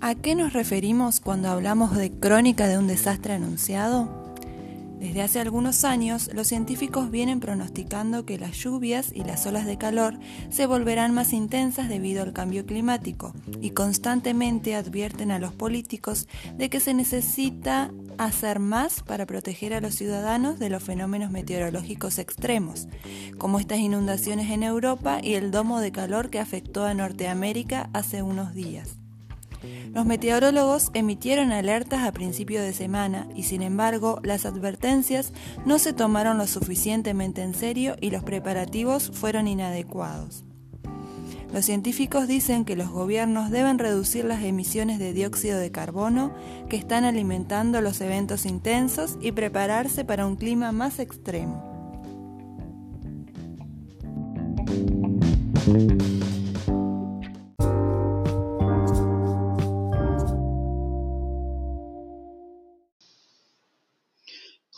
¿A 0.00 0.14
qué 0.14 0.36
nos 0.36 0.52
referimos 0.52 1.18
cuando 1.18 1.48
hablamos 1.48 1.96
de 1.96 2.12
crónica 2.12 2.68
de 2.68 2.78
un 2.78 2.86
desastre 2.86 3.32
anunciado? 3.32 4.08
Desde 5.00 5.22
hace 5.22 5.40
algunos 5.40 5.82
años, 5.84 6.30
los 6.32 6.46
científicos 6.46 7.10
vienen 7.10 7.40
pronosticando 7.40 8.24
que 8.24 8.38
las 8.38 8.56
lluvias 8.56 9.10
y 9.12 9.24
las 9.24 9.44
olas 9.46 9.66
de 9.66 9.76
calor 9.76 10.16
se 10.50 10.66
volverán 10.66 11.14
más 11.14 11.32
intensas 11.32 11.88
debido 11.88 12.22
al 12.22 12.32
cambio 12.32 12.64
climático 12.64 13.32
y 13.60 13.70
constantemente 13.70 14.76
advierten 14.76 15.32
a 15.32 15.40
los 15.40 15.52
políticos 15.52 16.28
de 16.56 16.70
que 16.70 16.78
se 16.78 16.94
necesita 16.94 17.90
hacer 18.18 18.60
más 18.60 19.02
para 19.02 19.26
proteger 19.26 19.74
a 19.74 19.80
los 19.80 19.96
ciudadanos 19.96 20.60
de 20.60 20.70
los 20.70 20.82
fenómenos 20.82 21.32
meteorológicos 21.32 22.20
extremos, 22.20 22.86
como 23.36 23.58
estas 23.58 23.78
inundaciones 23.80 24.50
en 24.50 24.62
Europa 24.62 25.18
y 25.20 25.34
el 25.34 25.50
domo 25.50 25.80
de 25.80 25.90
calor 25.90 26.30
que 26.30 26.38
afectó 26.38 26.84
a 26.84 26.94
Norteamérica 26.94 27.90
hace 27.92 28.22
unos 28.22 28.54
días. 28.54 28.98
Los 29.92 30.06
meteorólogos 30.06 30.90
emitieron 30.94 31.52
alertas 31.52 32.06
a 32.06 32.12
principio 32.12 32.62
de 32.62 32.72
semana 32.72 33.26
y 33.34 33.44
sin 33.44 33.62
embargo 33.62 34.20
las 34.22 34.46
advertencias 34.46 35.32
no 35.66 35.78
se 35.78 35.92
tomaron 35.92 36.38
lo 36.38 36.46
suficientemente 36.46 37.42
en 37.42 37.54
serio 37.54 37.96
y 38.00 38.10
los 38.10 38.22
preparativos 38.22 39.10
fueron 39.12 39.48
inadecuados. 39.48 40.44
Los 41.52 41.64
científicos 41.64 42.28
dicen 42.28 42.64
que 42.66 42.76
los 42.76 42.90
gobiernos 42.90 43.50
deben 43.50 43.78
reducir 43.78 44.24
las 44.26 44.44
emisiones 44.44 44.98
de 44.98 45.14
dióxido 45.14 45.58
de 45.58 45.70
carbono 45.70 46.32
que 46.68 46.76
están 46.76 47.04
alimentando 47.04 47.80
los 47.80 48.00
eventos 48.02 48.44
intensos 48.44 49.16
y 49.20 49.32
prepararse 49.32 50.04
para 50.04 50.26
un 50.26 50.36
clima 50.36 50.72
más 50.72 50.98
extremo. 50.98 51.64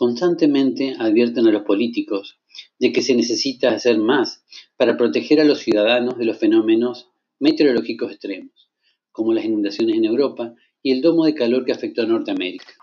Constantemente 0.01 0.95
advierten 0.97 1.45
a 1.45 1.51
los 1.51 1.61
políticos 1.61 2.39
de 2.79 2.91
que 2.91 3.03
se 3.03 3.13
necesita 3.13 3.69
hacer 3.69 3.99
más 3.99 4.43
para 4.75 4.97
proteger 4.97 5.39
a 5.39 5.43
los 5.43 5.59
ciudadanos 5.59 6.17
de 6.17 6.25
los 6.25 6.39
fenómenos 6.39 7.11
meteorológicos 7.37 8.09
extremos, 8.09 8.71
como 9.11 9.31
las 9.31 9.45
inundaciones 9.45 9.95
en 9.95 10.05
Europa 10.05 10.55
y 10.81 10.91
el 10.91 11.03
domo 11.03 11.25
de 11.25 11.35
calor 11.35 11.65
que 11.65 11.71
afectó 11.71 12.01
a 12.01 12.07
Norteamérica. 12.07 12.73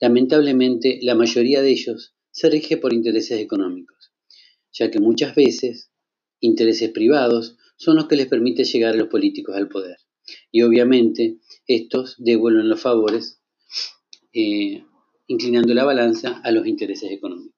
Lamentablemente, 0.00 0.98
la 1.02 1.14
mayoría 1.14 1.60
de 1.60 1.68
ellos 1.68 2.14
se 2.30 2.48
rige 2.48 2.78
por 2.78 2.94
intereses 2.94 3.38
económicos, 3.38 4.14
ya 4.72 4.90
que 4.90 5.00
muchas 5.00 5.34
veces 5.34 5.90
intereses 6.40 6.88
privados 6.92 7.58
son 7.76 7.96
los 7.96 8.06
que 8.08 8.16
les 8.16 8.26
permiten 8.26 8.64
llegar 8.64 8.94
a 8.94 8.96
los 8.96 9.08
políticos 9.08 9.54
al 9.54 9.68
poder. 9.68 9.98
Y 10.50 10.62
obviamente 10.62 11.40
estos 11.66 12.14
devuelven 12.16 12.70
los 12.70 12.80
favores 12.80 13.42
eh, 14.32 14.82
inclinando 15.28 15.72
la 15.74 15.84
balanza 15.84 16.40
a 16.42 16.50
los 16.50 16.66
intereses 16.66 17.10
económicos. 17.12 17.57